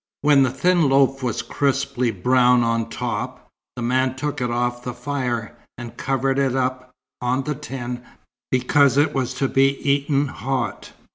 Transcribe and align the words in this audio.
When 0.21 0.41
the 0.41 0.49
thin 0.49 0.89
loaf 0.89 1.21
was 1.21 1.43
crisply 1.43 2.09
brown 2.09 2.63
on 2.63 2.89
top, 2.89 3.47
the 3.75 3.83
man 3.83 4.15
took 4.15 4.41
it 4.41 4.49
off 4.49 4.83
the 4.83 4.95
fire, 4.95 5.55
and 5.77 5.95
covered 5.95 6.39
it 6.39 6.55
up, 6.55 6.89
on 7.21 7.43
the 7.43 7.53
tin, 7.53 8.01
because 8.49 8.97
it 8.97 9.13
was 9.13 9.35
to 9.35 9.47
be 9.47 9.77
eaten 9.87 10.27
hot. 10.27 10.91